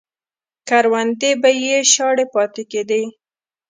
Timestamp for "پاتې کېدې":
2.33-3.03